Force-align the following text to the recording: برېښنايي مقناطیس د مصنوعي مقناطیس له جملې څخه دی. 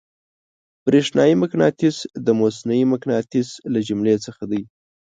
برېښنايي 0.85 1.35
مقناطیس 1.43 1.97
د 2.25 2.27
مصنوعي 2.41 2.83
مقناطیس 2.93 3.47
له 3.73 3.79
جملې 3.87 4.15
څخه 4.25 4.43
دی. 4.51 4.61